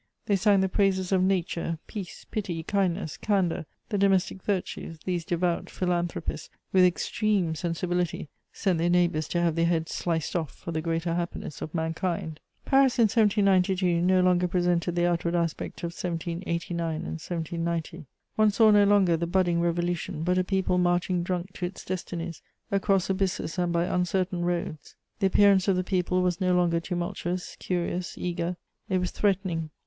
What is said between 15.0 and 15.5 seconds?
outward